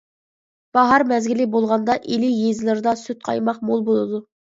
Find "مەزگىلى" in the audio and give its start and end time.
1.11-1.45